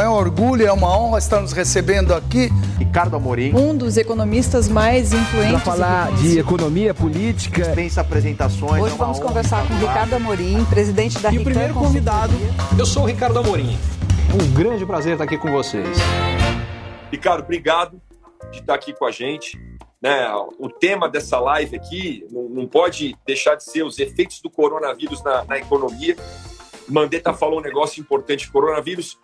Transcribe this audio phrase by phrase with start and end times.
[0.00, 2.48] É um orgulho, é uma honra estar nos recebendo aqui.
[2.78, 3.54] Ricardo Amorim.
[3.54, 5.52] Um dos economistas mais influentes.
[5.52, 7.62] Para falar de economia política.
[7.62, 8.82] Dispensa apresentações.
[8.82, 12.32] Hoje é vamos conversar com Ricardo Amorim, presidente da E o primeiro convidado,
[12.78, 13.78] eu sou o Ricardo Amorim.
[14.34, 15.98] Um grande prazer estar aqui com vocês.
[17.10, 18.00] Ricardo, obrigado
[18.50, 19.60] de estar aqui com a gente.
[20.00, 20.26] Né,
[20.58, 25.22] o tema dessa live aqui não, não, pode deixar de ser os efeitos do coronavírus
[25.22, 26.16] na, na economia.
[26.88, 29.18] Mandetta falou um negócio importante: coronavírus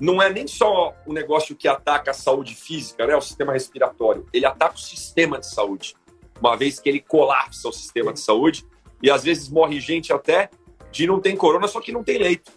[0.00, 4.26] não é nem só um negócio que ataca a saúde física, né, o sistema respiratório,
[4.32, 5.94] ele ataca o sistema de saúde,
[6.40, 8.64] uma vez que ele colapsa o sistema de saúde
[9.02, 10.48] e às vezes morre gente até
[10.90, 12.50] de não ter corona, só que não tem leito.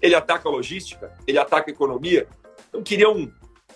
[0.00, 2.28] Ele ataca a logística, ele ataca a economia.
[2.68, 3.30] Então, queria um,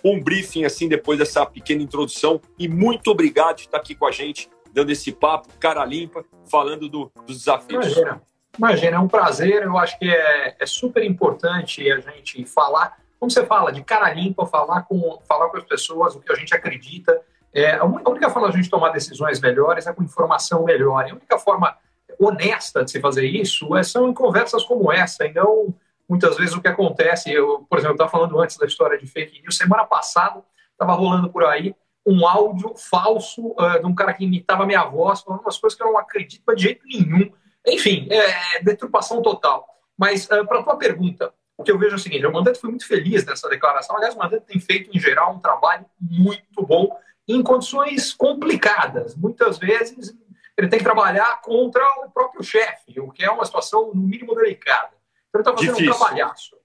[0.05, 4.13] um briefing assim depois dessa pequena introdução e muito obrigado de estar aqui com a
[4.13, 7.85] gente, dando esse papo, cara limpa, falando do, dos desafios.
[7.85, 8.23] Imagina.
[8.59, 9.63] Imagina, é um prazer.
[9.63, 14.13] Eu acho que é, é super importante a gente falar, como você fala, de cara
[14.13, 17.21] limpa, falar com, falar com as pessoas o que a gente acredita.
[17.53, 21.07] É, a única forma de a gente tomar decisões melhores é com informação melhor.
[21.07, 21.77] E a única forma
[22.19, 25.75] honesta de se fazer isso é, são em conversas como essa, e não
[26.09, 27.33] muitas vezes o que acontece.
[27.33, 29.57] Eu, por exemplo, estava falando antes da história de fake news.
[29.57, 31.75] Semana passada estava rolando por aí
[32.07, 35.83] um áudio falso uh, de um cara que imitava minha voz, falando umas coisas que
[35.83, 37.31] eu não acredito de jeito nenhum.
[37.67, 39.67] Enfim, é deturpação total.
[39.97, 42.59] Mas, uh, para a tua pergunta, o que eu vejo é o seguinte: o Mandetta
[42.59, 43.97] foi muito feliz nessa declaração.
[43.97, 49.15] Aliás, o Mandetta tem feito, em geral, um trabalho muito bom em condições complicadas.
[49.15, 50.15] Muitas vezes,
[50.57, 54.35] ele tem que trabalhar contra o próprio chefe, o que é uma situação, no mínimo,
[54.35, 54.91] delicada.
[55.29, 55.95] Então, ele está fazendo difícil.
[55.95, 56.57] um trabalhaço.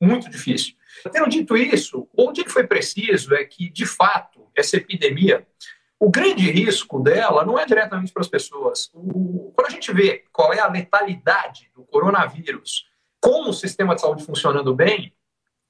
[0.00, 0.74] Muito difícil.
[1.12, 5.46] Tendo dito isso, onde foi preciso é que, de fato, essa epidemia
[6.02, 8.90] o grande risco dela não é diretamente para as pessoas.
[8.92, 12.88] O, quando a gente vê qual é a letalidade do coronavírus
[13.20, 15.14] com o sistema de saúde funcionando bem,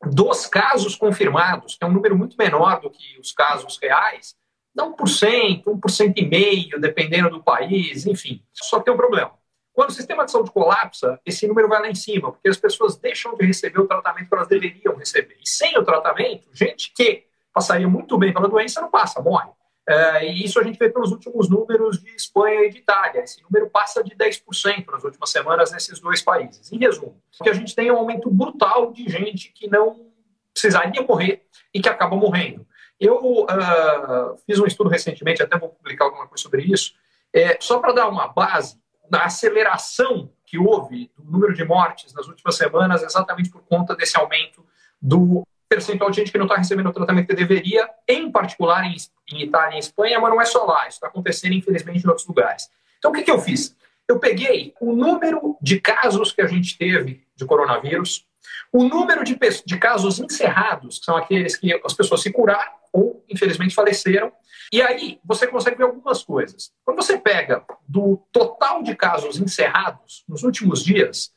[0.07, 4.35] dos casos confirmados, que é um número muito menor do que os casos reais,
[4.75, 8.43] dá 1%, 1% e meio, dependendo do país, enfim.
[8.55, 9.33] Só tem um problema.
[9.75, 12.97] Quando o sistema de saúde colapsa, esse número vai lá em cima, porque as pessoas
[12.97, 15.37] deixam de receber o tratamento que elas deveriam receber.
[15.43, 19.51] E sem o tratamento, gente que passaria muito bem pela doença não passa, morre.
[19.89, 23.23] É, e isso a gente vê pelos últimos números de Espanha e de Itália.
[23.23, 26.73] Esse número passa de 10% nas últimas semanas nesses dois países.
[26.73, 30.13] Em resumo, que a gente tem um aumento brutal de gente que não
[30.53, 31.45] precisaria morrer
[31.75, 32.67] e que acaba morrendo.
[33.01, 36.95] Eu uh, fiz um estudo recentemente, até vou publicar alguma coisa sobre isso,
[37.33, 42.29] é, só para dar uma base da aceleração que houve do número de mortes nas
[42.29, 44.65] últimas semanas, exatamente por conta desse aumento
[45.01, 45.43] do
[45.75, 48.95] percentual de gente que não está recebendo o tratamento que deveria, em particular em,
[49.33, 52.27] em Itália e Espanha, mas não é só lá, isso está acontecendo, infelizmente, em outros
[52.27, 52.69] lugares.
[52.99, 53.75] Então, o que, que eu fiz?
[54.07, 58.27] Eu peguei o número de casos que a gente teve de coronavírus,
[58.71, 63.25] o número de, de casos encerrados, que são aqueles que as pessoas se curaram ou,
[63.31, 64.31] infelizmente, faleceram,
[64.71, 66.71] e aí você consegue ver algumas coisas.
[66.85, 71.33] Quando você pega do total de casos encerrados nos últimos dias,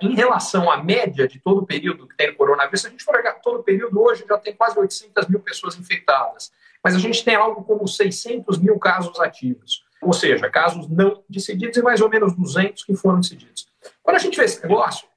[0.00, 3.04] em relação à média de todo o período que tem o coronavírus, se a gente
[3.04, 6.52] for olhar todo o período hoje, já tem quase 800 mil pessoas infectadas.
[6.82, 9.84] Mas a gente tem algo como 600 mil casos ativos.
[10.02, 13.66] Ou seja, casos não decididos e mais ou menos 200 que foram decididos.
[14.02, 15.08] Quando a gente vê esse negócio,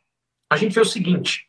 [0.50, 1.45] a gente vê o seguinte: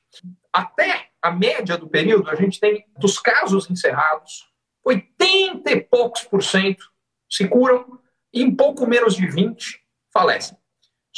[0.53, 4.49] até a média do período, a gente tem dos casos encerrados,
[4.85, 6.91] 80 e poucos por cento
[7.31, 8.01] se curam
[8.33, 9.81] e em pouco menos de 20
[10.13, 10.58] falecem.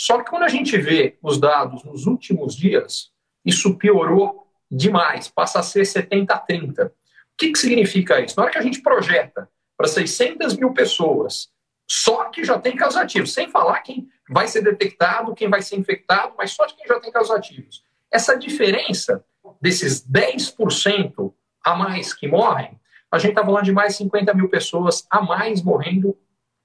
[0.00, 3.10] Só que quando a gente vê os dados nos últimos dias,
[3.44, 6.86] isso piorou demais, passa a ser 70 a 30.
[6.86, 6.90] O
[7.36, 8.34] que, que significa isso?
[8.34, 9.46] Na hora que a gente projeta
[9.76, 11.50] para 600 mil pessoas,
[11.86, 15.76] só que já tem casos ativos, sem falar quem vai ser detectado, quem vai ser
[15.76, 17.84] infectado, mas só de quem já tem casos ativos.
[18.10, 19.22] Essa diferença
[19.60, 21.30] desses 10%
[21.62, 22.80] a mais que morrem,
[23.12, 26.16] a gente está falando de mais 50 mil pessoas a mais morrendo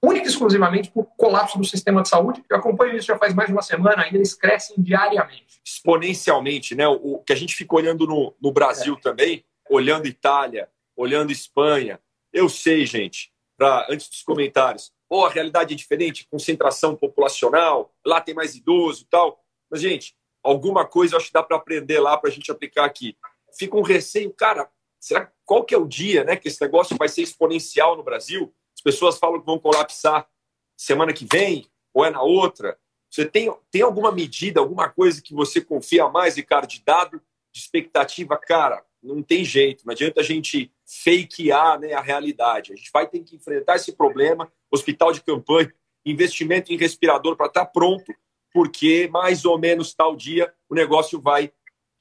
[0.06, 2.44] única e exclusivamente por colapso do sistema de saúde.
[2.50, 5.62] Eu acompanho isso já faz mais de uma semana e eles crescem diariamente.
[5.64, 6.88] Exponencialmente, né?
[6.88, 9.02] O que a gente fica olhando no, no Brasil é.
[9.02, 12.00] também, olhando Itália, olhando Espanha.
[12.32, 18.22] Eu sei, gente, pra, antes dos comentários, oh, a realidade é diferente, concentração populacional, lá
[18.22, 19.40] tem mais idoso e tal.
[19.70, 22.86] Mas, gente, alguma coisa eu acho que dá para aprender lá para a gente aplicar
[22.86, 23.18] aqui.
[23.58, 24.70] Fica um receio, cara,
[25.00, 28.54] será qual que é o dia né, que esse negócio vai ser exponencial no Brasil?
[28.86, 30.30] Pessoas falam que vão colapsar
[30.78, 32.78] semana que vem ou é na outra.
[33.10, 37.20] Você tem, tem alguma medida, alguma coisa que você confia mais, Ricardo, de dado,
[37.52, 38.38] de expectativa?
[38.38, 42.74] Cara, não tem jeito, não adianta a gente fakear né, a realidade.
[42.74, 45.74] A gente vai ter que enfrentar esse problema, hospital de campanha,
[46.06, 48.14] investimento em respirador para estar tá pronto,
[48.54, 51.52] porque mais ou menos tal dia o negócio vai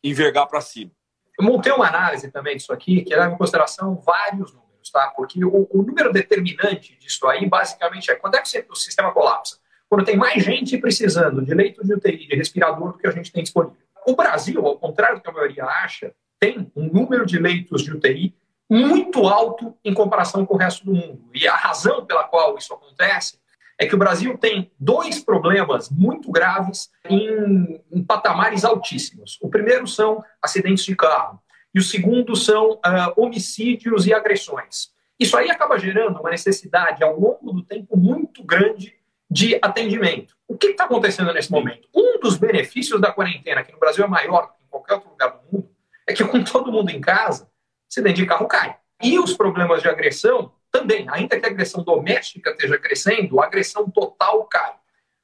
[0.03, 0.91] envergar para cima.
[1.39, 5.13] Eu montei uma análise também disso aqui, que leva em consideração vários números, tá?
[5.17, 9.59] Porque o, o número determinante disso aí, basicamente, é quando é que o sistema colapsa?
[9.89, 13.31] Quando tem mais gente precisando de leito de UTI, de respirador, do que a gente
[13.31, 13.79] tem disponível.
[14.07, 17.93] O Brasil, ao contrário do que a maioria acha, tem um número de leitos de
[17.93, 18.35] UTI
[18.69, 21.31] muito alto em comparação com o resto do mundo.
[21.35, 23.39] E a razão pela qual isso acontece
[23.79, 29.39] é que o Brasil tem dois problemas muito graves em, em patamares altíssimos.
[29.43, 31.41] O primeiro são acidentes de carro
[31.75, 34.93] e o segundo são uh, homicídios e agressões.
[35.19, 38.95] Isso aí acaba gerando uma necessidade ao longo do tempo muito grande
[39.31, 40.37] de atendimento.
[40.47, 41.89] O que está acontecendo nesse momento?
[41.93, 45.11] Um dos benefícios da quarentena, que no Brasil é maior do que em qualquer outro
[45.11, 45.71] lugar do mundo,
[46.07, 47.51] é que com todo mundo em casa,
[47.91, 48.77] acidente de carro cai.
[49.03, 53.91] E os problemas de agressão também, ainda que a agressão doméstica esteja crescendo, a agressão
[53.91, 54.75] total cai.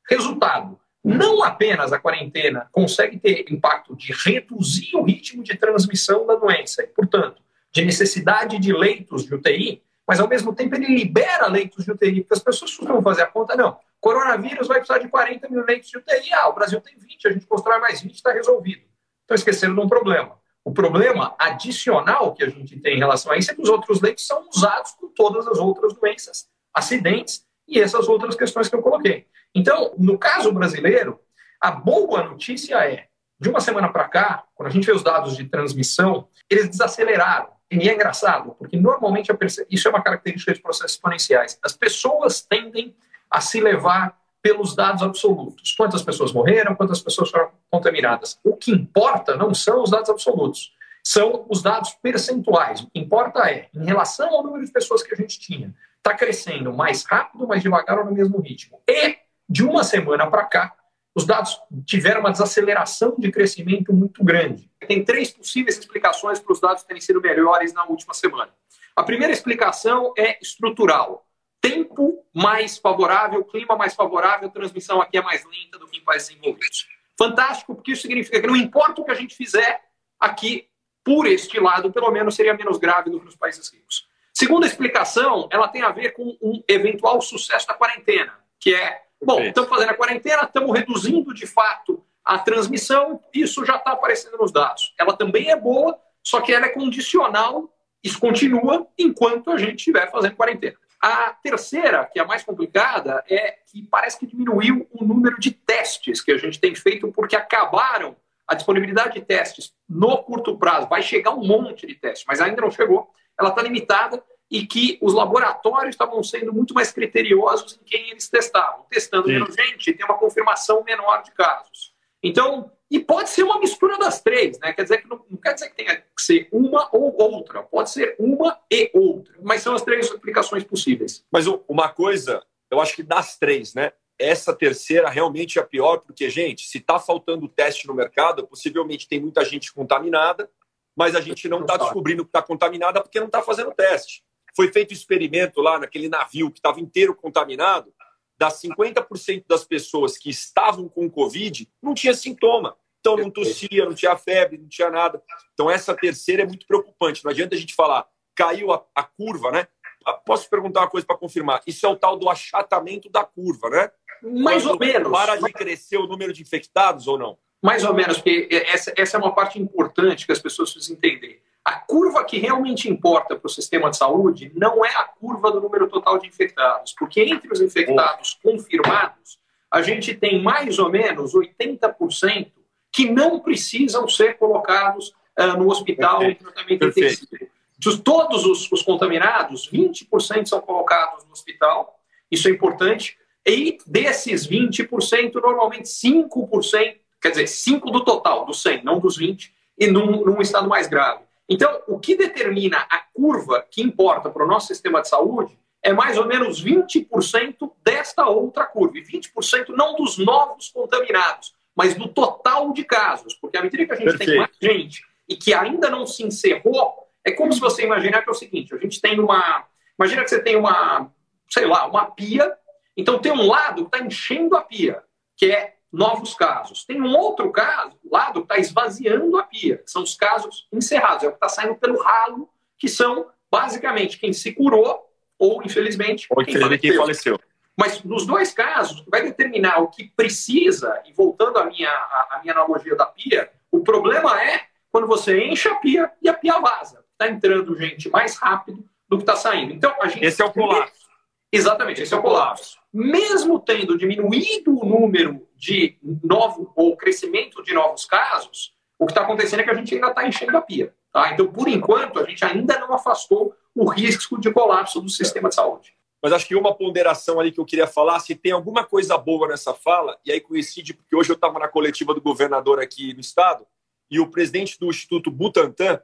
[0.09, 6.35] Resultado: não apenas a quarentena consegue ter impacto de reduzir o ritmo de transmissão da
[6.35, 7.43] doença, e, portanto,
[7.73, 12.21] de necessidade de leitos de UTI, mas ao mesmo tempo ele libera leitos de UTI,
[12.23, 15.89] porque as pessoas costumam fazer a conta, não, coronavírus vai precisar de 40 mil leitos
[15.89, 18.83] de UTI, ah, o Brasil tem 20, a gente constrói mais 20, está resolvido.
[19.25, 20.39] Então esqueceram de um problema.
[20.65, 24.01] O problema adicional que a gente tem em relação a isso é que os outros
[24.01, 28.83] leitos são usados com todas as outras doenças, acidentes e essas outras questões que eu
[28.83, 29.27] coloquei.
[29.55, 31.21] Então, no caso brasileiro,
[31.61, 33.07] a boa notícia é,
[33.39, 37.49] de uma semana para cá, quando a gente vê os dados de transmissão, eles desaceleraram.
[37.71, 39.31] E é engraçado, porque normalmente
[39.71, 41.59] isso é uma característica de processos exponenciais.
[41.63, 42.95] As pessoas tendem
[43.31, 45.73] a se levar pelos dados absolutos.
[45.73, 48.39] Quantas pessoas morreram, quantas pessoas foram contaminadas.
[48.43, 50.75] O que importa não são os dados absolutos,
[51.05, 52.81] são os dados percentuais.
[52.81, 56.15] O que importa é, em relação ao número de pessoas que a gente tinha, está
[56.15, 58.81] crescendo mais rápido, mais devagar ou no mesmo ritmo.
[58.89, 59.17] E,
[59.51, 60.77] de uma semana para cá,
[61.13, 64.71] os dados tiveram uma desaceleração de crescimento muito grande.
[64.87, 68.55] Tem três possíveis explicações para os dados terem sido melhores na última semana.
[68.95, 71.27] A primeira explicação é estrutural
[71.61, 76.29] tempo mais favorável, clima mais favorável, transmissão aqui é mais lenta do que em países
[76.29, 76.89] desenvolvidos.
[77.19, 79.83] Fantástico, porque isso significa que não importa o que a gente fizer
[80.19, 80.69] aqui,
[81.05, 84.09] por este lado, pelo menos seria menos grave do que nos países ricos.
[84.33, 89.41] Segunda explicação, ela tem a ver com um eventual sucesso da quarentena, que é, bom,
[89.41, 94.53] estamos fazendo a quarentena, estamos reduzindo de fato a transmissão, isso já está aparecendo nos
[94.53, 94.95] dados.
[94.99, 97.73] Ela também é boa, só que ela é condicional,
[98.03, 100.77] isso continua enquanto a gente estiver fazendo quarentena.
[101.03, 105.51] A terceira, que é a mais complicada, é que parece que diminuiu o número de
[105.51, 108.15] testes que a gente tem feito porque acabaram
[108.47, 110.89] a disponibilidade de testes no curto prazo.
[110.89, 113.11] Vai chegar um monte de testes, mas ainda não chegou.
[113.39, 118.29] Ela está limitada e que os laboratórios estavam sendo muito mais criteriosos em quem eles
[118.29, 118.85] testavam.
[118.91, 119.35] Testando Sim.
[119.35, 121.95] menos gente, tem uma confirmação menor de casos.
[122.23, 124.73] Então, e pode ser uma mistura das três, né?
[124.73, 127.91] Quer dizer que não, não, quer dizer que tenha que ser uma ou outra, pode
[127.91, 131.25] ser uma e outra, mas são as três aplicações possíveis.
[131.31, 133.93] Mas uma coisa, eu acho que das três, né?
[134.19, 139.09] Essa terceira realmente é a pior, porque, gente, se está faltando teste no mercado, possivelmente
[139.09, 140.51] tem muita gente contaminada,
[140.95, 144.23] mas a gente não está descobrindo que está contaminada porque não está fazendo teste.
[144.55, 147.93] Foi feito experimento lá naquele navio que estava inteiro contaminado,
[148.39, 152.77] das 50% das pessoas que estavam com Covid, não tinha sintoma.
[153.01, 155.23] Então não tossia, não tinha febre, não tinha nada.
[155.53, 157.25] Então essa terceira é muito preocupante.
[157.25, 159.67] Não adianta a gente falar, caiu a, a curva, né?
[160.07, 161.63] Ah, posso perguntar uma coisa para confirmar?
[161.67, 163.91] Isso é o tal do achatamento da curva, né?
[164.23, 165.13] Mais Quando ou menos.
[165.13, 167.39] Para de crescer o número de infectados ou não?
[167.63, 171.43] Mais ou menos, porque essa, essa é uma parte importante que as pessoas precisam entender.
[171.71, 175.61] A curva que realmente importa para o sistema de saúde não é a curva do
[175.61, 179.39] número total de infectados, porque entre os infectados confirmados,
[179.71, 182.51] a gente tem mais ou menos 80%
[182.93, 187.23] que não precisam ser colocados uh, no hospital em tratamento Perfeito.
[187.23, 187.53] intensivo.
[187.79, 194.45] De todos os, os contaminados, 20% são colocados no hospital, isso é importante, e desses
[194.45, 200.25] 20%, normalmente 5%, quer dizer, 5 do total, dos 100, não dos 20, e num,
[200.25, 201.30] num estado mais grave.
[201.51, 205.93] Então, o que determina a curva que importa para o nosso sistema de saúde é
[205.93, 208.99] mais ou menos 20% desta outra curva.
[208.99, 213.35] E 20% não dos novos contaminados, mas do total de casos.
[213.35, 214.31] Porque à medida que a gente Perfeito.
[214.31, 218.29] tem mais gente e que ainda não se encerrou, é como se você imaginar que
[218.29, 219.67] é o seguinte: a gente tem uma.
[219.99, 221.13] Imagina que você tem uma,
[221.51, 222.57] sei lá, uma pia.
[222.97, 225.03] Então tem um lado que está enchendo a pia,
[225.37, 226.85] que é novos casos.
[226.85, 231.25] Tem um outro caso, lado, que está esvaziando a pia, que são os casos encerrados,
[231.25, 235.07] é o que está saindo pelo ralo, que são basicamente quem se curou
[235.39, 236.79] ou, infelizmente, ou quem, faleceu.
[236.79, 237.41] quem faleceu.
[237.77, 242.53] Mas nos dois casos, vai determinar o que precisa, e voltando à minha, à minha
[242.53, 247.03] analogia da pia, o problema é quando você enche a pia e a pia vaza.
[247.13, 249.73] Está entrando gente mais rápido do que está saindo.
[249.73, 250.25] Então, a gente.
[250.25, 251.09] Esse é o colapso.
[251.53, 252.79] Exatamente, esse é o colapso.
[252.93, 259.23] Mesmo tendo diminuído o número de novo ou crescimento de novos casos, o que está
[259.23, 260.95] acontecendo é que a gente ainda está enchendo a pia.
[261.13, 261.33] Tá?
[261.33, 265.55] Então, por enquanto, a gente ainda não afastou o risco de colapso do sistema de
[265.55, 265.95] saúde.
[266.23, 269.49] Mas acho que uma ponderação ali que eu queria falar, se tem alguma coisa boa
[269.49, 273.21] nessa fala, e aí coincide, porque hoje eu estava na coletiva do governador aqui no
[273.21, 273.67] estado,
[274.11, 276.01] e o presidente do Instituto Butantan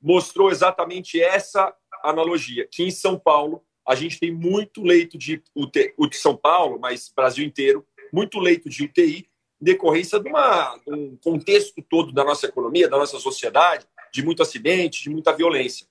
[0.00, 5.94] mostrou exatamente essa analogia, que em São Paulo a gente tem muito leito de UTI,
[6.08, 9.28] de São Paulo, mas Brasil inteiro, muito leito de UTI,
[9.60, 15.02] decorrência de, uma, um contexto todo da nossa economia, da nossa sociedade, de muito acidente,
[15.02, 15.86] de muita violência.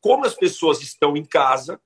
[0.00, 1.80] Como as pessoas estão em casa,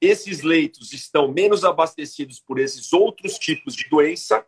[0.00, 4.46] esses leitos estão menos abastecidos por esses outros tipos de doença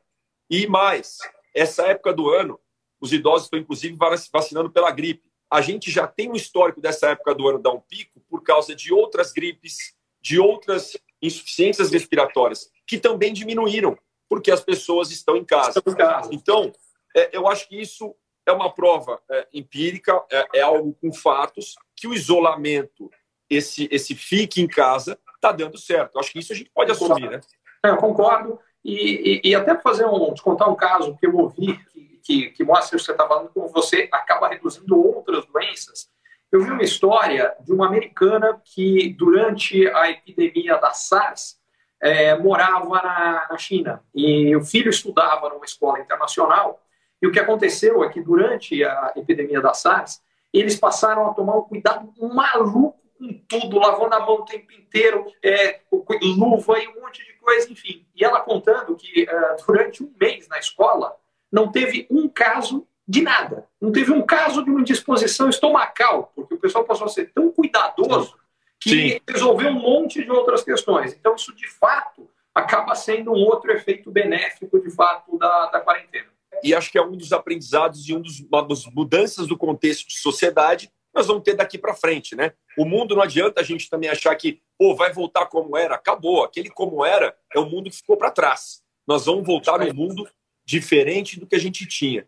[0.48, 1.18] e mais,
[1.54, 2.58] essa época do ano,
[3.00, 3.96] os idosos estão inclusive
[4.32, 5.30] vacinando pela gripe.
[5.50, 8.74] A gente já tem um histórico dessa época do ano dar um pico por causa
[8.74, 13.98] de outras gripes, de outras insuficiências respiratórias, que também diminuíram,
[14.32, 15.82] porque as pessoas estão em casa.
[16.30, 16.72] Então,
[17.14, 21.74] é, eu acho que isso é uma prova é, empírica, é, é, algo com fatos,
[21.94, 23.10] que o isolamento,
[23.50, 26.14] esse, esse fique em casa, está dando certo.
[26.14, 27.42] Eu acho que isso a gente pode assumir, né?
[27.84, 28.58] É, eu concordo.
[28.82, 32.50] E, e, e até fazer um, te contar um caso que eu ouvi, que, que,
[32.52, 36.08] que mostra que você está falando, como você acaba reduzindo outras doenças.
[36.50, 41.60] Eu vi uma história de uma americana que, durante a epidemia da SARS,
[42.02, 44.02] é, morava na, na China.
[44.12, 46.82] E o filho estudava numa escola internacional
[47.22, 50.20] e o que aconteceu é que durante a epidemia da SARS,
[50.52, 55.24] eles passaram a tomar um cuidado maluco com tudo, lavando a mão o tempo inteiro,
[55.40, 55.80] é,
[56.22, 58.04] luva e um monte de coisa, enfim.
[58.16, 61.14] E ela contando que uh, durante um mês na escola
[61.50, 63.68] não teve um caso de nada.
[63.80, 67.52] Não teve um caso de uma indisposição estomacal, porque o pessoal passou a ser tão
[67.52, 68.36] cuidadoso
[68.82, 69.20] que Sim.
[69.28, 71.12] resolveu um monte de outras questões.
[71.12, 76.32] Então, isso de fato acaba sendo um outro efeito benéfico de fato da, da quarentena
[76.62, 80.06] e acho que é um dos aprendizados e um dos, uma das mudanças do contexto
[80.06, 82.54] de sociedade nós vamos ter daqui para frente, né?
[82.78, 85.94] O mundo não adianta a gente também achar que, pô, vai voltar como era.
[85.94, 86.42] Acabou.
[86.42, 88.82] Aquele como era é o mundo que ficou para trás.
[89.06, 90.26] Nós vamos voltar num mundo
[90.64, 92.26] diferente do que a gente tinha.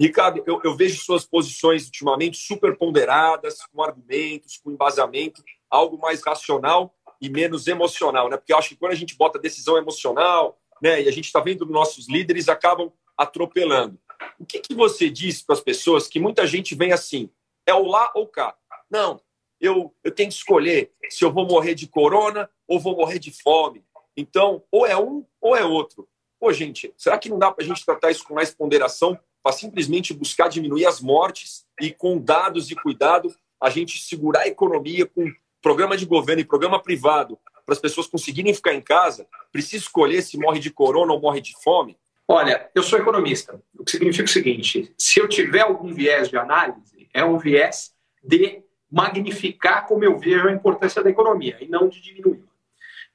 [0.00, 5.44] Ricardo, eu, eu, vejo suas posições ultimamente super ponderadas, com argumentos, com embasamento,
[5.74, 8.36] algo mais racional e menos emocional, né?
[8.36, 11.40] Porque eu acho que quando a gente bota decisão emocional, né, e a gente está
[11.40, 13.98] vendo nossos líderes acabam atropelando.
[14.38, 17.28] O que, que você diz para as pessoas que muita gente vem assim,
[17.66, 18.56] é o lá ou cá?
[18.90, 19.20] Não,
[19.60, 23.30] eu, eu tenho que escolher se eu vou morrer de corona ou vou morrer de
[23.30, 23.84] fome.
[24.16, 26.08] Então, ou é um ou é outro.
[26.38, 29.52] Pô, gente, será que não dá para a gente tratar isso com mais ponderação para
[29.52, 35.06] simplesmente buscar diminuir as mortes e com dados e cuidado a gente segurar a economia
[35.06, 35.32] com
[35.64, 39.26] programa de governo e programa privado para as pessoas conseguirem ficar em casa?
[39.50, 41.96] Precisa escolher se morre de corona ou morre de fome?
[42.28, 46.36] Olha, eu sou economista, o que significa o seguinte: se eu tiver algum viés de
[46.36, 51.88] análise, é um viés de magnificar como eu vejo a importância da economia e não
[51.88, 52.44] de diminuí-la.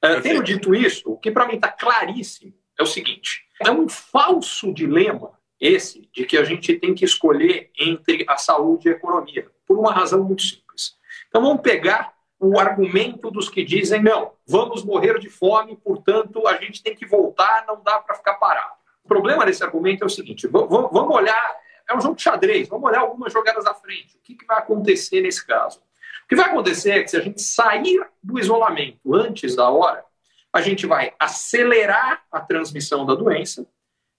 [0.04, 3.88] Uh, tendo dito isso, o que para mim está claríssimo é o seguinte: é um
[3.88, 8.96] falso dilema esse de que a gente tem que escolher entre a saúde e a
[8.96, 10.96] economia, por uma razão muito simples.
[11.28, 16.56] Então vamos pegar o argumento dos que dizem não, vamos morrer de fome, portanto a
[16.56, 18.80] gente tem que voltar, não dá para ficar parado
[19.10, 21.56] problema desse argumento é o seguinte: vamos olhar,
[21.88, 24.16] é um jogo de xadrez, vamos olhar algumas jogadas à frente.
[24.16, 25.80] O que, que vai acontecer nesse caso?
[26.24, 30.04] O que vai acontecer é que se a gente sair do isolamento antes da hora,
[30.52, 33.66] a gente vai acelerar a transmissão da doença,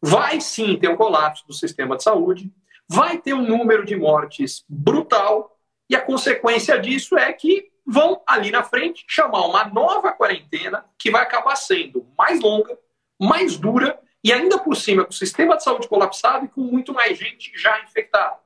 [0.01, 2.51] vai sim ter um colapso do sistema de saúde,
[2.85, 5.57] vai ter um número de mortes brutal,
[5.89, 11.11] e a consequência disso é que vão ali na frente chamar uma nova quarentena que
[11.11, 12.77] vai acabar sendo mais longa,
[13.19, 16.93] mais dura e ainda por cima, com o sistema de saúde colapsado e com muito
[16.93, 18.37] mais gente já infectada.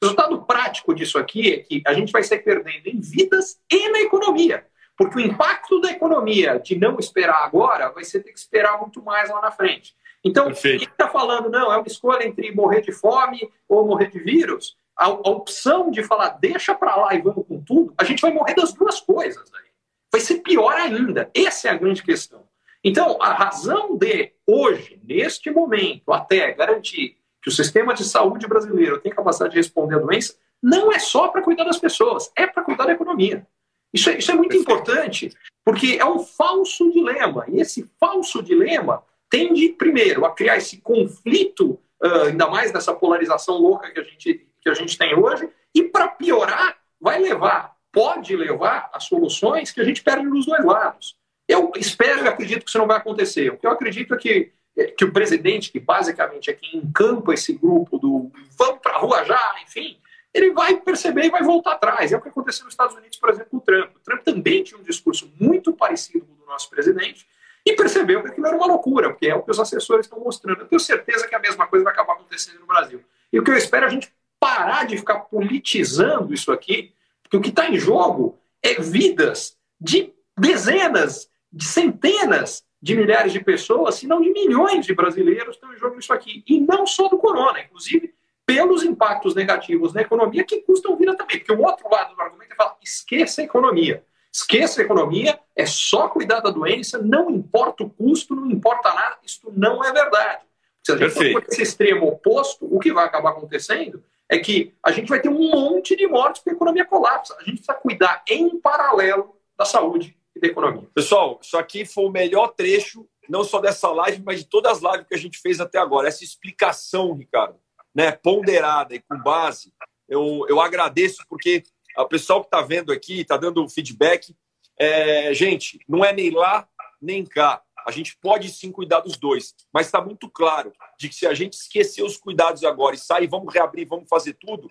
[0.00, 3.90] O resultado prático disso aqui é que a gente vai sair perdendo em vidas e
[3.90, 4.66] na economia.
[4.96, 9.02] Porque o impacto da economia de não esperar agora vai ser ter que esperar muito
[9.02, 9.94] mais lá na frente.
[10.24, 10.78] Então, Perfeito.
[10.78, 14.76] quem está falando, não, é uma escolha entre morrer de fome ou morrer de vírus,
[14.96, 18.32] a, a opção de falar deixa para lá e vamos com tudo, a gente vai
[18.32, 19.50] morrer das duas coisas.
[19.54, 19.70] Aí.
[20.12, 21.30] Vai ser pior ainda.
[21.34, 22.44] Essa é a grande questão.
[22.82, 29.00] Então, a razão de, hoje, neste momento, até garantir que o sistema de saúde brasileiro
[29.00, 32.62] tem capacidade de responder à doença, não é só para cuidar das pessoas, é para
[32.62, 33.46] cuidar da economia.
[33.92, 35.30] Isso é, isso é muito importante,
[35.64, 37.44] porque é um falso dilema.
[37.48, 41.78] E esse falso dilema tende, primeiro, a criar esse conflito,
[42.26, 46.08] ainda mais nessa polarização louca que a, gente, que a gente tem hoje, E para
[46.08, 51.16] piorar, vai levar, pode levar a soluções que a gente perde nos dois lados.
[51.46, 53.52] Eu espero e acredito que isso não vai acontecer.
[53.52, 57.34] O que eu acredito é que, é que o presidente, que basicamente é quem encampa
[57.34, 59.98] esse grupo do vamos para a rua já, enfim,
[60.32, 62.12] ele vai perceber e vai voltar atrás.
[62.12, 63.96] É o que aconteceu nos Estados Unidos, por exemplo, com o Trump.
[63.96, 67.26] O Trump também tinha um discurso muito parecido com o do nosso presidente
[67.66, 70.60] e percebeu que aquilo era uma loucura, porque é o que os assessores estão mostrando.
[70.60, 73.02] Eu tenho certeza que a mesma coisa vai acabar acontecendo no Brasil.
[73.32, 74.12] E o que eu espero é a gente
[74.44, 80.12] parar de ficar politizando isso aqui, porque o que está em jogo é vidas de
[80.36, 85.78] dezenas de centenas de milhares de pessoas, se não de milhões de brasileiros estão em
[85.78, 86.44] jogo isso aqui.
[86.46, 88.12] E não só do corona, inclusive
[88.44, 91.38] pelos impactos negativos na economia que custam vida também.
[91.38, 94.04] Porque o outro lado do argumento é falar: esqueça a economia.
[94.30, 99.16] Esqueça a economia, é só cuidar da doença, não importa o custo, não importa nada.
[99.24, 100.42] Isso não é verdade.
[100.82, 101.32] Se a gente Perfeito.
[101.32, 104.02] for esse extremo oposto, o que vai acabar acontecendo
[104.34, 107.34] é que a gente vai ter um monte de mortes porque a economia colapsa.
[107.34, 110.88] A gente precisa cuidar em paralelo da saúde e da economia.
[110.94, 114.92] Pessoal, isso aqui foi o melhor trecho, não só dessa live, mas de todas as
[114.92, 116.08] lives que a gente fez até agora.
[116.08, 117.58] Essa explicação, Ricardo,
[117.94, 119.72] né, ponderada e com base,
[120.08, 121.62] eu, eu agradeço porque
[121.96, 124.34] o pessoal que está vendo aqui, está dando feedback.
[124.76, 126.68] É, gente, não é nem lá
[127.04, 127.62] nem cá.
[127.86, 131.34] A gente pode sim cuidar dos dois, mas está muito claro de que se a
[131.34, 134.68] gente esquecer os cuidados agora e sair, vamos reabrir, vamos fazer tudo,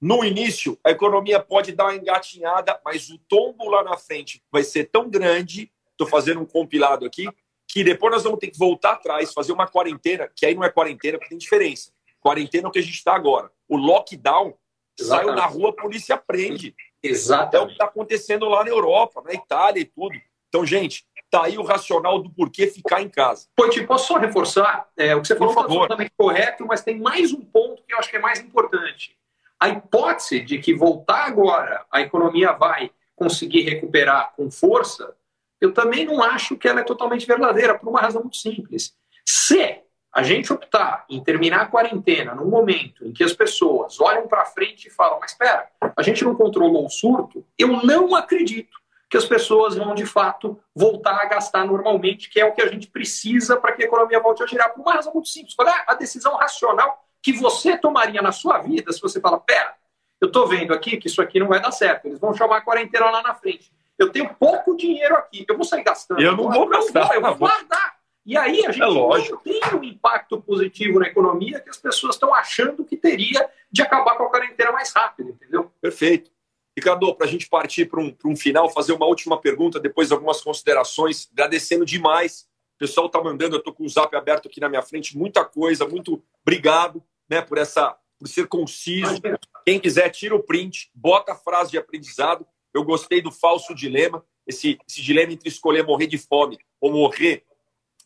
[0.00, 4.62] no início, a economia pode dar uma engatinhada, mas o tombo lá na frente vai
[4.62, 5.72] ser tão grande.
[5.92, 7.26] Estou fazendo um compilado aqui,
[7.66, 10.68] que depois nós vamos ter que voltar atrás, fazer uma quarentena, que aí não é
[10.68, 11.90] quarentena, porque tem diferença.
[12.20, 13.50] Quarentena é o que a gente está agora.
[13.66, 14.54] O lockdown
[14.98, 15.26] Exatamente.
[15.26, 16.74] saiu na rua, a polícia prende.
[17.02, 17.56] Exatamente.
[17.56, 20.14] É o que está acontecendo lá na Europa, na Itália e tudo.
[20.48, 23.46] Então, gente, tá aí o racional do porquê ficar em casa.
[23.56, 24.88] Poit, posso só reforçar?
[24.96, 27.98] É, o que você falou é absolutamente correto, mas tem mais um ponto que eu
[27.98, 29.16] acho que é mais importante.
[29.58, 35.14] A hipótese de que voltar agora a economia vai conseguir recuperar com força,
[35.60, 38.94] eu também não acho que ela é totalmente verdadeira, por uma razão muito simples.
[39.24, 39.80] Se
[40.12, 44.44] a gente optar em terminar a quarentena num momento em que as pessoas olham para
[44.44, 48.83] frente e falam, mas espera, a gente não controlou o surto, eu não acredito
[49.14, 52.66] que as pessoas vão de fato voltar a gastar normalmente, que é o que a
[52.66, 55.54] gente precisa para que a economia volte a girar, por uma razão muito simples.
[55.54, 59.72] Qual é a decisão racional que você tomaria na sua vida se você fala, pera,
[60.20, 62.60] eu estou vendo aqui que isso aqui não vai dar certo, eles vão chamar a
[62.62, 63.70] quarentena lá na frente.
[63.96, 66.20] Eu tenho pouco dinheiro aqui, eu vou sair gastando.
[66.20, 67.14] Eu não vou gastar.
[67.14, 67.94] eu vou guardar.
[68.26, 72.16] E aí a gente é não tem um impacto positivo na economia que as pessoas
[72.16, 75.70] estão achando que teria de acabar com a quarentena mais rápido, entendeu?
[75.80, 76.33] Perfeito.
[76.76, 80.40] Ricardo, para a gente partir para um, um final, fazer uma última pergunta, depois algumas
[80.40, 82.48] considerações, agradecendo demais.
[82.74, 85.44] O pessoal está mandando, eu estou com o zap aberto aqui na minha frente, muita
[85.44, 89.20] coisa, muito obrigado né, por essa por ser conciso.
[89.64, 92.46] Quem quiser, tira o print, bota a frase de aprendizado.
[92.72, 97.44] Eu gostei do falso dilema, esse, esse dilema entre escolher morrer de fome ou morrer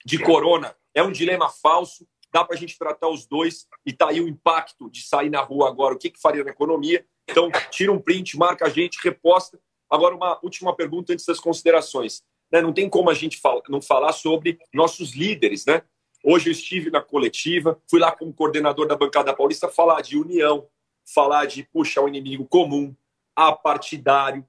[0.04, 0.74] de corona.
[0.94, 4.28] É um dilema falso, dá para a gente tratar os dois e tá aí o
[4.28, 7.06] impacto de sair na rua agora, o que, que faria na economia.
[7.28, 9.60] Então, tira um print, marca a gente, reposta.
[9.90, 12.22] Agora, uma última pergunta antes das considerações.
[12.50, 12.60] Né?
[12.62, 15.82] Não tem como a gente não falar sobre nossos líderes, né?
[16.24, 20.66] Hoje eu estive na coletiva, fui lá como coordenador da bancada paulista falar de união,
[21.14, 22.94] falar de, puxa, o inimigo comum,
[23.36, 24.44] apartidário.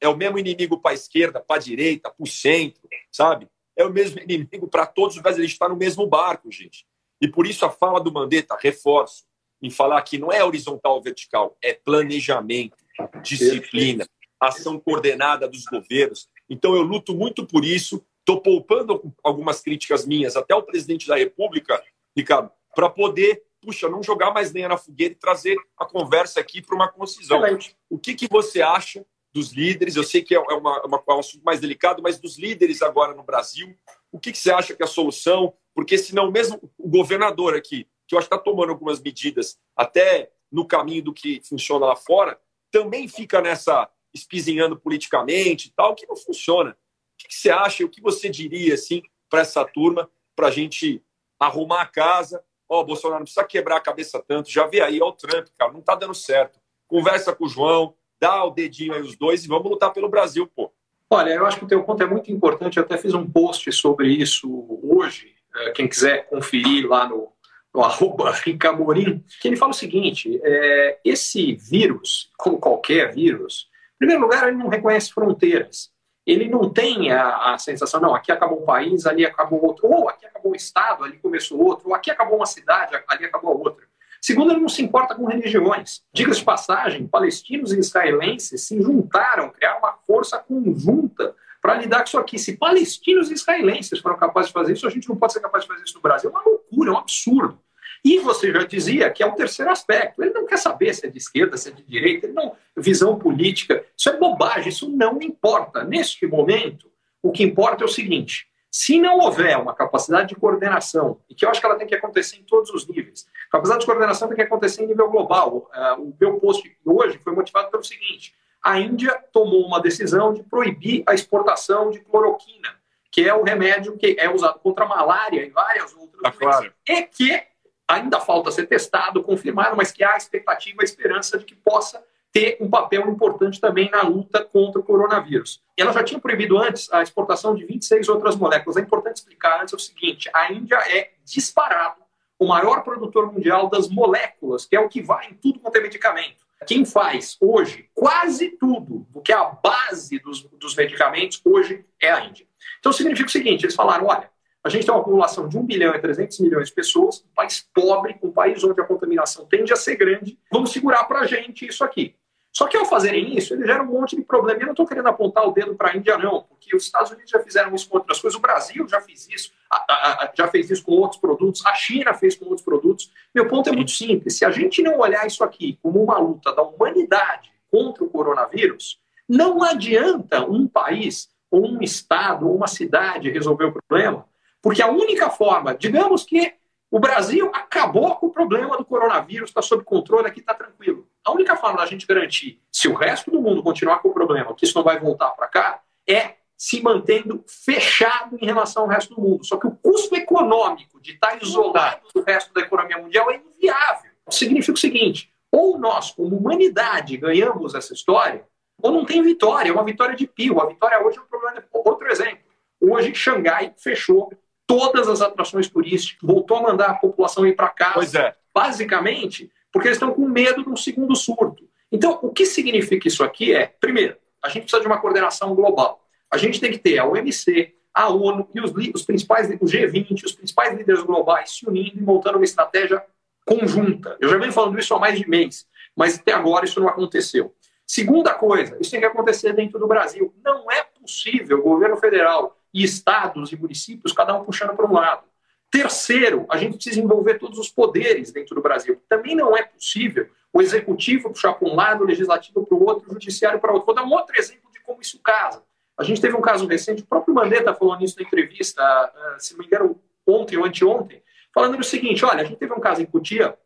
[0.00, 3.48] É o mesmo inimigo para a esquerda, para a direita, para o centro, sabe?
[3.76, 5.46] É o mesmo inimigo para todos os brasileiros.
[5.46, 6.86] A gente está no mesmo barco, gente.
[7.20, 9.24] E por isso a fala do Mandetta, reforço,
[9.64, 12.76] em falar que não é horizontal ou vertical, é planejamento,
[13.22, 14.06] disciplina,
[14.38, 16.28] ação coordenada dos governos.
[16.48, 21.14] Então eu luto muito por isso Estou poupando algumas críticas minhas até o presidente da
[21.14, 21.80] República,
[22.16, 26.62] Ricardo, para poder, puxa, não jogar mais lenha na fogueira e trazer a conversa aqui
[26.62, 27.44] para uma concisão.
[27.44, 27.76] Excelente.
[27.88, 29.94] O que, que você acha dos líderes?
[29.94, 33.22] Eu sei que é, uma, uma, um assunto mais delicado, mas dos líderes agora no
[33.22, 33.76] Brasil,
[34.10, 35.52] o que, que você acha que é a solução?
[35.74, 40.30] Porque senão mesmo o governador aqui, que eu acho que está tomando algumas medidas até
[40.50, 42.38] no caminho do que funciona lá fora,
[42.70, 46.70] também fica nessa espizinhando politicamente e tal, que não funciona.
[46.70, 47.84] O que você acha?
[47.84, 51.02] O que você diria assim para essa turma para a gente
[51.38, 52.44] arrumar a casa?
[52.68, 54.48] Ó, oh, Bolsonaro não precisa quebrar a cabeça tanto.
[54.48, 56.60] Já vê aí, ó, o Trump, cara, não tá dando certo.
[56.86, 60.46] Conversa com o João, dá o dedinho aí os dois e vamos lutar pelo Brasil,
[60.46, 60.72] pô.
[61.10, 62.76] Olha, eu acho que o teu ponto é muito importante.
[62.76, 65.34] Eu até fiz um post sobre isso hoje.
[65.56, 67.33] É, quem quiser conferir lá no,
[67.74, 73.98] no arroba Ricamorim, que ele fala o seguinte: é, esse vírus, como qualquer vírus, em
[73.98, 75.92] primeiro lugar, ele não reconhece fronteiras
[76.26, 80.08] ele não tem a, a, sensação, não, aqui acabou um país, ali acabou outro, ou
[80.08, 83.84] aqui acabou um estado, ali começou outro, ou aqui acabou uma cidade, ali acabou outra.
[84.22, 86.02] Segundo, ele não se importa com religiões.
[86.14, 92.04] Diga-se de passagem, palestinos e israelenses se juntaram, criaram uma força conjunta para lidar com
[92.04, 92.38] isso aqui.
[92.38, 95.64] Se palestinos e israelenses foram capazes de fazer isso, a gente não pode ser capaz
[95.64, 96.30] de fazer isso no Brasil.
[96.30, 97.58] É uma loucura, é um absurdo.
[98.04, 100.22] E você já dizia que é o terceiro aspecto.
[100.22, 103.18] Ele não quer saber se é de esquerda, se é de direita, ele não visão
[103.18, 103.82] política.
[103.96, 105.82] Isso é bobagem, isso não importa.
[105.82, 106.90] Neste momento,
[107.22, 111.46] o que importa é o seguinte: se não houver uma capacidade de coordenação, e que
[111.46, 114.36] eu acho que ela tem que acontecer em todos os níveis, capacidade de coordenação tem
[114.36, 115.70] que acontecer em nível global.
[115.72, 120.42] Uh, o meu post hoje foi motivado pelo seguinte: a Índia tomou uma decisão de
[120.42, 122.74] proibir a exportação de cloroquina,
[123.10, 126.72] que é o remédio que é usado contra a malária e várias outras tá doenças,
[126.86, 127.53] e que
[127.88, 132.68] ainda falta ser testado, confirmado, mas que há expectativa, esperança de que possa ter um
[132.68, 135.62] papel importante também na luta contra o coronavírus.
[135.76, 138.76] Ela já tinha proibido antes a exportação de 26 outras moléculas.
[138.76, 142.02] É importante explicar antes o seguinte: a Índia é disparado
[142.36, 145.80] o maior produtor mundial das moléculas, que é o que vai em tudo quanto é
[145.80, 146.44] medicamento.
[146.66, 152.10] Quem faz hoje quase tudo do que é a base dos, dos medicamentos hoje é
[152.10, 152.46] a Índia.
[152.80, 154.28] Então significa o seguinte: eles falaram, olha,
[154.64, 157.68] a gente tem uma população de 1 bilhão e 300 milhões de pessoas, um país
[157.74, 161.66] pobre, um país onde a contaminação tende a ser grande, vamos segurar para a gente
[161.66, 162.16] isso aqui.
[162.50, 164.60] Só que ao fazerem isso, ele gera um monte de problema.
[164.60, 167.30] Eu não estou querendo apontar o dedo para a Índia, não, porque os Estados Unidos
[167.30, 170.46] já fizeram isso com outras coisas, o Brasil já fez isso, a, a, a, já
[170.46, 173.12] fez isso com outros produtos, a China fez com outros produtos.
[173.34, 176.54] Meu ponto é muito simples: se a gente não olhar isso aqui como uma luta
[176.54, 183.30] da humanidade contra o coronavírus, não adianta um país, ou um estado, ou uma cidade
[183.30, 184.26] resolver o problema,
[184.64, 186.54] porque a única forma, digamos que
[186.90, 191.06] o Brasil acabou com o problema do coronavírus, está sob controle, aqui está tranquilo.
[191.22, 194.54] A única forma da gente garantir, se o resto do mundo continuar com o problema,
[194.54, 199.14] que isso não vai voltar para cá, é se mantendo fechado em relação ao resto
[199.14, 199.44] do mundo.
[199.44, 204.12] Só que o custo econômico de estar isolado do resto da economia mundial é inviável.
[204.30, 208.46] Significa o seguinte: ou nós, como humanidade, ganhamos essa história,
[208.82, 209.68] ou não tem vitória.
[209.68, 210.58] É uma vitória de pio.
[210.58, 211.62] A vitória hoje é um problema.
[211.70, 212.44] Outro exemplo.
[212.80, 214.32] Hoje, Xangai fechou
[214.66, 217.94] todas as atrações turísticas, voltou a mandar a população ir para casa.
[217.94, 218.34] Pois é.
[218.54, 221.68] Basicamente, porque eles estão com medo de um segundo surto.
[221.90, 226.04] Então, o que significa isso aqui é, primeiro, a gente precisa de uma coordenação global.
[226.30, 230.24] A gente tem que ter a OMC, a ONU e os, os principais, o G20,
[230.24, 233.04] os principais líderes globais se unindo e montando uma estratégia
[233.46, 234.16] conjunta.
[234.20, 237.54] Eu já venho falando isso há mais de mês, mas até agora isso não aconteceu.
[237.86, 240.34] Segunda coisa, isso tem que acontecer dentro do Brasil.
[240.42, 244.92] Não é possível o governo federal e estados e municípios, cada um puxando para um
[244.92, 245.22] lado.
[245.70, 249.00] Terceiro, a gente precisa envolver todos os poderes dentro do Brasil.
[249.08, 253.10] Também não é possível o executivo puxar para um lado, o legislativo para o outro,
[253.10, 253.86] o judiciário para outro.
[253.86, 255.62] Vou dar um outro exemplo de como isso casa.
[255.96, 259.52] A gente teve um caso recente, o próprio Mandetta falou nisso na entrevista, ah, se
[259.52, 263.02] não me engano, ontem ou anteontem, falando o seguinte: olha, a gente teve um caso
[263.02, 263.56] em Cutia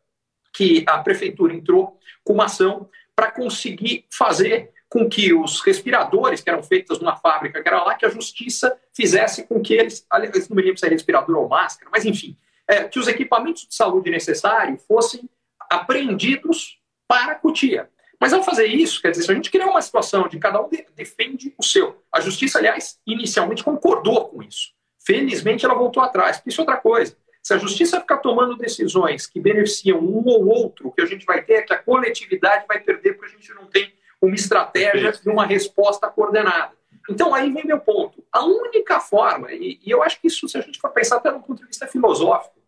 [0.53, 6.49] que a prefeitura entrou com uma ação para conseguir fazer com que os respiradores que
[6.49, 10.49] eram feitos numa fábrica que era lá, que a justiça fizesse com que eles, aliás,
[10.49, 12.35] não me lembro se é respirador ou máscara, mas enfim,
[12.67, 15.29] é, que os equipamentos de saúde necessários fossem
[15.69, 17.89] apreendidos para a cutia.
[18.19, 20.69] Mas ao fazer isso, quer dizer, se a gente criar uma situação de cada um
[20.95, 24.73] defende o seu, a justiça, aliás, inicialmente concordou com isso.
[25.05, 27.15] Felizmente ela voltou atrás, porque isso é outra coisa.
[27.41, 31.25] Se a justiça ficar tomando decisões que beneficiam um ou outro, o que a gente
[31.25, 35.13] vai ter é que a coletividade vai perder, porque a gente não tem uma estratégia
[35.25, 36.73] e uma resposta coordenada.
[37.09, 38.23] Então, aí vem meu ponto.
[38.31, 41.31] A única forma, e, e eu acho que isso, se a gente for pensar até
[41.31, 42.59] do ponto de vista filosófico,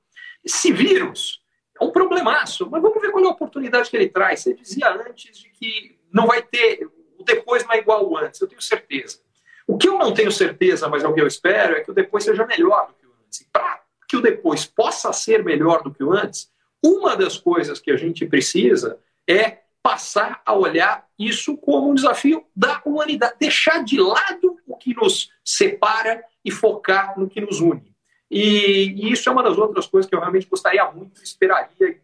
[0.44, 1.42] esse vírus
[1.80, 4.42] é um problemaço, mas vamos ver qual é a oportunidade que ele traz.
[4.42, 8.42] Você dizia antes de que não vai ter, o depois não é igual ao antes,
[8.42, 9.20] eu tenho certeza.
[9.68, 11.94] O que eu não tenho certeza, mas é o que eu espero, é que o
[11.94, 13.42] depois seja melhor do que o antes.
[13.42, 16.52] E para que o depois possa ser melhor do que o antes,
[16.84, 22.46] uma das coisas que a gente precisa é passar a olhar isso como um desafio
[22.56, 27.96] da humanidade, deixar de lado o que nos separa e focar no que nos une.
[28.30, 32.00] E, e isso é uma das outras coisas que eu realmente gostaria muito, esperaria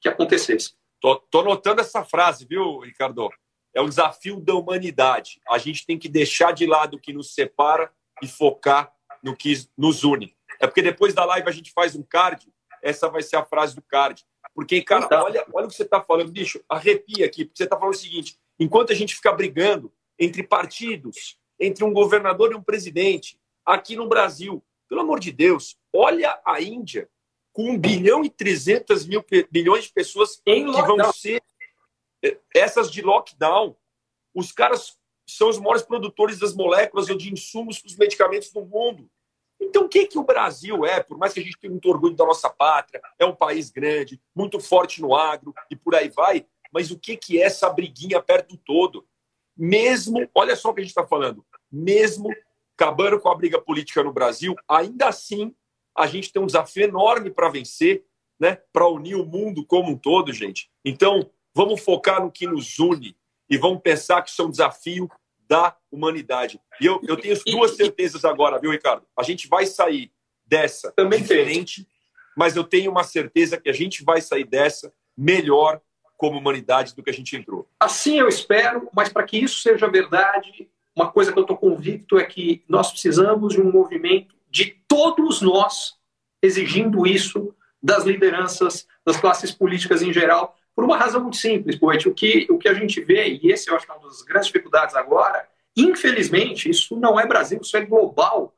[0.00, 0.74] que acontecesse.
[1.00, 3.28] Tô notando essa frase, viu, Ricardo?
[3.74, 5.40] É o desafio da humanidade.
[5.48, 7.90] A gente tem que deixar de lado o que nos separa
[8.22, 8.92] e focar
[9.22, 10.36] no que nos une.
[10.60, 12.46] É porque depois da live a gente faz um card,
[12.80, 14.24] essa vai ser a frase do card.
[14.54, 17.78] Porque, cara, olha, olha o que você está falando, bicho, arrepia aqui, porque você está
[17.78, 22.62] falando o seguinte: enquanto a gente fica brigando entre partidos, entre um governador e um
[22.62, 27.08] presidente, aqui no Brasil, pelo amor de Deus, olha a Índia
[27.52, 31.42] com 1 bilhão e 300 mil bilhões de pessoas em que vão ser
[32.22, 33.76] eh, essas de lockdown.
[34.34, 38.64] Os caras são os maiores produtores das moléculas ou de insumos para os medicamentos do
[38.64, 39.08] mundo.
[39.62, 41.00] Então, o que, que o Brasil é?
[41.00, 44.20] Por mais que a gente tenha muito orgulho da nossa pátria, é um país grande,
[44.34, 48.20] muito forte no agro e por aí vai, mas o que, que é essa briguinha
[48.20, 49.06] perto do todo?
[49.56, 52.28] Mesmo, olha só o que a gente está falando, mesmo
[52.76, 55.54] acabando com a briga política no Brasil, ainda assim
[55.96, 58.04] a gente tem um desafio enorme para vencer,
[58.40, 58.58] né?
[58.72, 60.70] para unir o mundo como um todo, gente.
[60.84, 63.16] Então, vamos focar no que nos une
[63.48, 65.08] e vamos pensar que isso é um desafio
[65.52, 66.58] da humanidade.
[66.80, 69.04] E eu, eu tenho duas certezas agora, viu, Ricardo?
[69.14, 70.10] A gente vai sair
[70.46, 71.86] dessa Também diferente,
[72.34, 75.78] mas eu tenho uma certeza que a gente vai sair dessa melhor
[76.16, 77.68] como humanidade do que a gente entrou.
[77.78, 82.18] Assim eu espero, mas para que isso seja verdade, uma coisa que eu estou convicto
[82.18, 85.98] é que nós precisamos de um movimento de todos nós
[86.42, 92.08] exigindo isso das lideranças, das classes políticas em geral, por uma razão muito simples, Poet.
[92.08, 94.22] O que, o que a gente vê, e esse eu acho que é uma das
[94.22, 98.54] grandes dificuldades agora, infelizmente, isso não é Brasil, isso é global.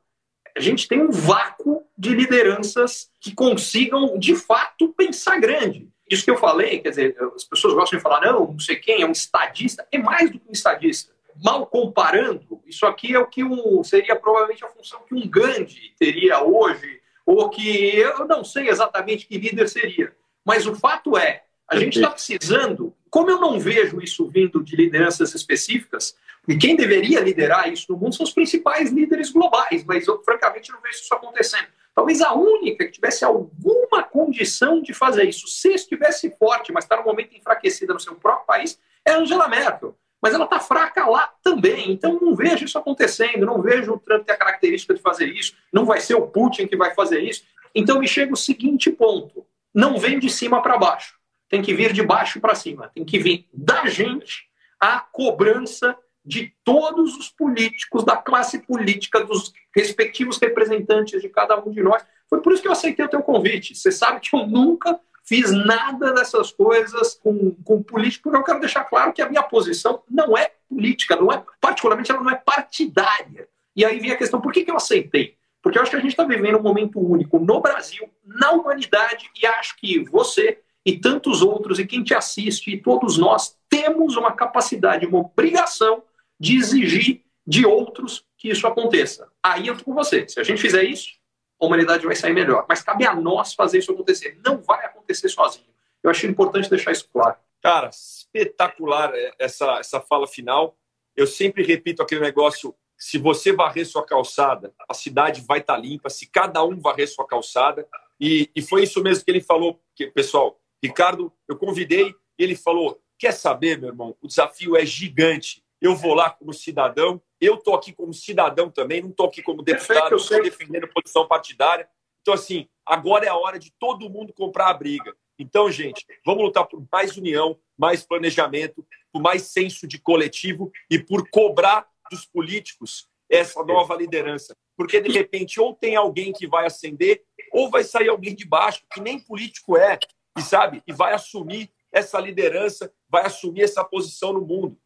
[0.55, 5.89] A gente tem um vácuo de lideranças que consigam, de fato, pensar grande.
[6.09, 9.01] Isso que eu falei, quer dizer, as pessoas gostam de falar, não, não sei quem,
[9.01, 11.13] é um estadista, é mais do que um estadista.
[11.43, 15.93] Mal comparando, isso aqui é o que um, seria provavelmente a função que um Gandhi
[15.99, 20.15] teria hoje, ou que eu não sei exatamente que líder seria.
[20.45, 24.75] Mas o fato é, a gente está precisando, como eu não vejo isso vindo de
[24.75, 26.15] lideranças específicas,
[26.47, 30.71] e quem deveria liderar isso no mundo são os principais líderes globais, mas eu francamente
[30.71, 31.67] não vejo isso acontecendo.
[31.93, 36.97] Talvez a única que tivesse alguma condição de fazer isso, se estivesse forte, mas está
[36.97, 39.97] no momento enfraquecida no seu próprio país, é a Angela Merkel.
[40.21, 41.91] Mas ela está fraca lá também.
[41.91, 45.53] Então não vejo isso acontecendo, não vejo o Trump ter a característica de fazer isso,
[45.71, 47.43] não vai ser o Putin que vai fazer isso.
[47.73, 51.14] Então me chega o seguinte ponto: não vem de cima para baixo
[51.49, 54.45] tem que vir de baixo para cima, tem que vir da gente
[54.79, 61.69] a cobrança de todos os políticos, da classe política, dos respectivos representantes de cada um
[61.69, 62.03] de nós.
[62.27, 63.75] Foi por isso que eu aceitei o teu convite.
[63.75, 68.59] Você sabe que eu nunca fiz nada dessas coisas com, com político, porque eu quero
[68.59, 72.35] deixar claro que a minha posição não é política, não é, particularmente ela não é
[72.35, 73.47] partidária.
[73.75, 75.35] E aí vem a questão, por que, que eu aceitei?
[75.61, 79.29] Porque eu acho que a gente está vivendo um momento único no Brasil, na humanidade,
[79.41, 84.15] e acho que você, e tantos outros, e quem te assiste, e todos nós, temos
[84.15, 86.03] uma capacidade, uma obrigação
[86.39, 89.27] de exigir de outros que isso aconteça.
[89.41, 90.27] Aí eu estou com você.
[90.27, 91.13] Se a gente fizer isso,
[91.59, 92.65] a humanidade vai sair melhor.
[92.67, 94.39] Mas cabe a nós fazer isso acontecer.
[94.45, 95.65] Não vai acontecer sozinho.
[96.03, 97.35] Eu achei importante deixar isso claro.
[97.61, 100.77] Cara, espetacular essa, essa fala final.
[101.15, 106.09] Eu sempre repito aquele negócio: se você varrer sua calçada, a cidade vai estar limpa.
[106.09, 107.87] Se cada um varrer sua calçada.
[108.19, 110.59] E, e foi isso mesmo que ele falou, que, pessoal.
[110.87, 114.15] Ricardo, eu convidei ele falou: quer saber, meu irmão?
[114.21, 115.63] O desafio é gigante.
[115.81, 119.61] Eu vou lá como cidadão, eu estou aqui como cidadão também, não estou aqui como
[119.61, 121.87] deputado, estou defendendo posição partidária.
[122.21, 125.15] Então, assim, agora é a hora de todo mundo comprar a briga.
[125.37, 130.97] Então, gente, vamos lutar por mais união, mais planejamento, por mais senso de coletivo e
[130.97, 134.55] por cobrar dos políticos essa nova liderança.
[134.77, 138.85] Porque, de repente, ou tem alguém que vai ascender, ou vai sair alguém de baixo,
[138.91, 139.99] que nem político é
[140.37, 144.77] e sabe, e vai assumir essa liderança, vai assumir essa posição no mundo.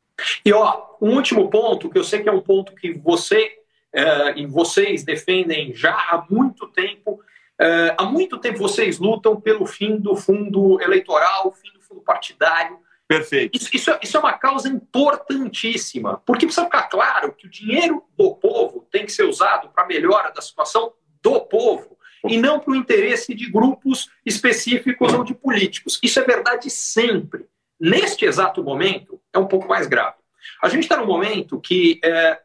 [0.46, 3.60] E ó, um último ponto que eu sei que é um ponto que você
[3.96, 7.14] uh, e vocês defendem já há muito tempo.
[7.60, 12.78] Uh, há muito tempo vocês lutam pelo fim do fundo eleitoral, fim do fundo partidário.
[13.08, 13.58] Perfeito.
[13.58, 18.04] Isso, isso, é, isso, é uma causa importantíssima, porque precisa ficar claro que o dinheiro
[18.16, 22.60] do povo tem que ser usado para a melhora da situação do povo e não
[22.60, 26.00] para o interesse de grupos específicos ou de políticos.
[26.04, 27.46] Isso é verdade sempre.
[27.80, 30.18] Neste exato momento, é um pouco mais grave.
[30.62, 32.40] A gente está num momento que, é,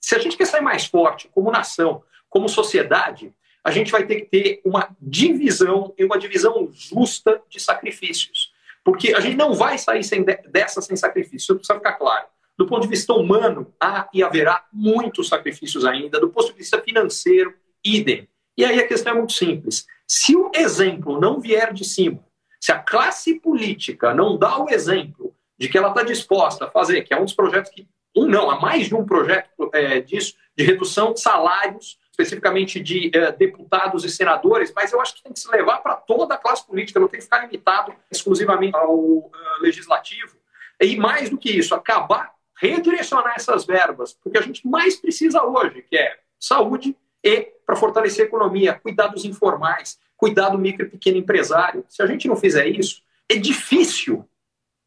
[0.00, 3.32] se a gente quer sair mais forte como nação, como sociedade,
[3.62, 8.52] a gente vai ter que ter uma divisão e uma divisão justa de sacrifícios.
[8.84, 12.26] Porque a gente não vai sair sem dessa sem sacrifício, isso precisa ficar claro.
[12.58, 16.20] Do ponto de vista humano, há e haverá muitos sacrifícios ainda.
[16.20, 17.54] Do ponto de vista financeiro,
[17.84, 18.28] idem.
[18.56, 19.86] E aí a questão é muito simples.
[20.06, 22.24] Se o exemplo não vier de cima,
[22.60, 27.02] se a classe política não dá o exemplo de que ela está disposta a fazer,
[27.02, 27.86] que é um dos projetos que,
[28.16, 33.10] um não, há mais de um projeto é, disso, de redução de salários, especificamente de
[33.14, 36.38] é, deputados e senadores, mas eu acho que tem que se levar para toda a
[36.38, 40.36] classe política, não tem que ficar limitado exclusivamente ao uh, legislativo.
[40.80, 45.82] E mais do que isso, acabar, redirecionar essas verbas, porque a gente mais precisa hoje,
[45.82, 50.90] que é saúde, e para fortalecer a economia, cuidar dos informais, cuidar do micro e
[50.90, 51.82] pequeno empresário.
[51.88, 54.28] Se a gente não fizer isso, é difícil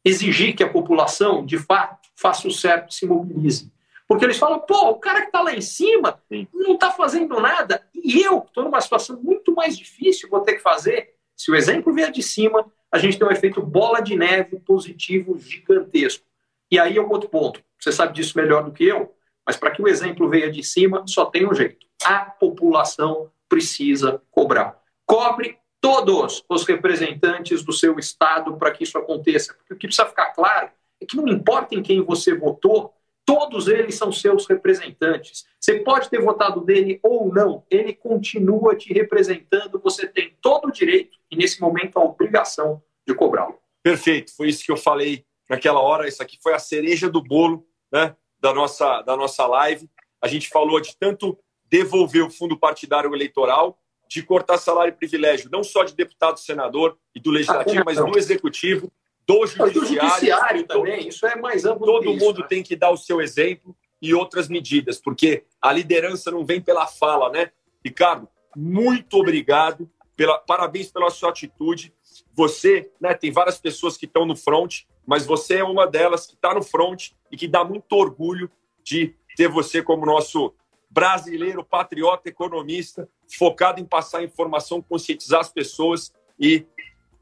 [0.04, 3.72] exigir que a população, de fato, faça o certo e se mobilize.
[4.06, 6.22] Porque eles falam, pô, o cara que está lá em cima
[6.54, 10.62] não está fazendo nada, e eu, estou numa situação muito mais difícil, vou ter que
[10.62, 11.14] fazer.
[11.36, 15.36] Se o exemplo vier de cima, a gente tem um efeito bola de neve positivo
[15.40, 16.24] gigantesco.
[16.70, 17.60] E aí é um outro ponto.
[17.80, 19.12] Você sabe disso melhor do que eu,
[19.46, 21.86] mas para que o exemplo venha de cima, só tem um jeito.
[22.04, 24.78] A população precisa cobrar.
[25.06, 29.54] Cobre todos os representantes do seu estado para que isso aconteça.
[29.54, 32.92] Porque o que precisa ficar claro é que não importa em quem você votou,
[33.24, 35.46] todos eles são seus representantes.
[35.60, 40.72] Você pode ter votado dele ou não, ele continua te representando, você tem todo o
[40.72, 43.58] direito e, nesse momento, a obrigação de cobrá-lo.
[43.82, 46.08] Perfeito, foi isso que eu falei naquela hora.
[46.08, 49.88] Isso aqui foi a cereja do bolo né, da, nossa, da nossa live.
[50.20, 55.50] A gente falou de tanto devolver o fundo partidário eleitoral, de cortar salário e privilégio,
[55.50, 58.92] não só de deputado, senador e do legislativo, mas do executivo,
[59.26, 59.72] do judiciário.
[59.72, 61.86] Do judiciário também, isso é mais amplo.
[61.86, 62.46] Todo isso, mundo né?
[62.46, 66.86] tem que dar o seu exemplo e outras medidas, porque a liderança não vem pela
[66.86, 67.50] fala, né?
[67.84, 71.92] Ricardo, muito obrigado, pela, parabéns pela sua atitude.
[72.34, 76.34] Você, né, tem várias pessoas que estão no front, mas você é uma delas que
[76.34, 78.50] está no front e que dá muito orgulho
[78.82, 80.52] de ter você como nosso
[80.90, 86.66] brasileiro, patriota, economista, focado em passar informação, conscientizar as pessoas e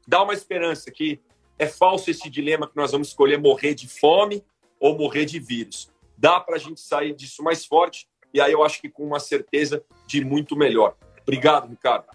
[0.07, 1.19] dar uma esperança que
[1.59, 4.43] é falso esse dilema que nós vamos escolher morrer de fome
[4.79, 5.91] ou morrer de vírus.
[6.17, 9.19] Dá para a gente sair disso mais forte e aí eu acho que com uma
[9.19, 10.95] certeza de muito melhor.
[11.21, 12.05] Obrigado, Ricardo.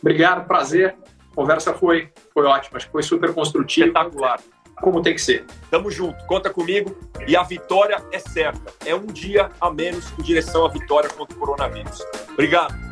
[0.00, 0.96] Obrigado, prazer.
[1.30, 3.86] A conversa foi, foi ótima, acho que foi super construtiva.
[3.86, 4.40] Espetacular
[4.82, 5.46] como tem que ser.
[5.70, 6.94] Tamo junto, conta comigo
[7.26, 8.72] e a vitória é certa.
[8.84, 12.02] É um dia a menos em direção à vitória contra o coronavírus.
[12.32, 12.91] Obrigado.